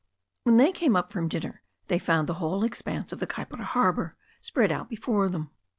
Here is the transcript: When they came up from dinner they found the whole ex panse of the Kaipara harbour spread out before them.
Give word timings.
When 0.45 0.57
they 0.57 0.71
came 0.71 0.95
up 0.95 1.11
from 1.11 1.27
dinner 1.27 1.61
they 1.87 1.99
found 1.99 2.25
the 2.27 2.33
whole 2.41 2.65
ex 2.65 2.81
panse 2.81 3.13
of 3.13 3.19
the 3.19 3.27
Kaipara 3.27 3.65
harbour 3.65 4.17
spread 4.41 4.71
out 4.71 4.89
before 4.89 5.29
them. 5.29 5.51